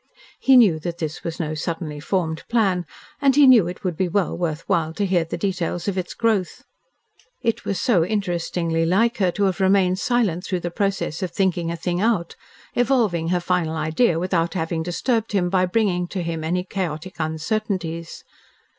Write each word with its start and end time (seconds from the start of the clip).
He 0.39 0.57
knew 0.57 0.79
that 0.79 0.97
this 0.97 1.23
was 1.23 1.39
no 1.39 1.53
suddenly 1.53 1.99
formed 1.99 2.43
plan, 2.49 2.87
and 3.21 3.35
he 3.35 3.45
knew 3.45 3.67
it 3.67 3.83
would 3.83 3.95
be 3.95 4.07
well 4.07 4.35
worth 4.35 4.63
while 4.67 4.93
to 4.95 5.05
hear 5.05 5.23
the 5.25 5.37
details 5.37 5.87
of 5.87 5.95
its 5.95 6.15
growth. 6.15 6.63
It 7.43 7.65
was 7.65 7.79
so 7.79 8.03
interestingly 8.03 8.83
like 8.83 9.17
her 9.17 9.29
to 9.33 9.43
have 9.43 9.59
remained 9.59 9.99
silent 9.99 10.43
through 10.43 10.61
the 10.61 10.71
process 10.71 11.21
of 11.21 11.29
thinking 11.29 11.69
a 11.69 11.75
thing 11.75 12.01
out, 12.01 12.35
evolving 12.73 13.27
her 13.27 13.39
final 13.39 13.75
idea 13.75 14.17
without 14.17 14.55
having 14.55 14.81
disturbed 14.81 15.33
him 15.33 15.51
by 15.51 15.67
bringing 15.67 16.07
to 16.07 16.23
him 16.23 16.43
any 16.43 16.63
chaotic 16.63 17.17
uncertainties. 17.19 18.23